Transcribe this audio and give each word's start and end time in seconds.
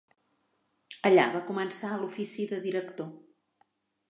Allà 1.09 1.25
va 1.35 1.41
començar 1.51 1.93
l'ofici 2.01 2.49
de 2.55 2.61
director. 2.65 3.15